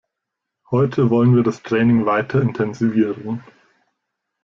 [0.71, 3.43] Heute wollen wir das Training weiter intensivieren.